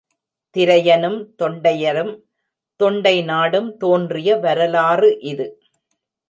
[0.55, 2.11] திரையனும், தொண்டையரும்,
[2.79, 5.47] தொண்டை நாடும் தோன்றிய வரலாறு இது.